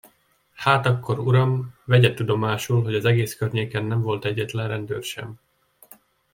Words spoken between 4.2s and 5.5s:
egyetlen rendőr sem.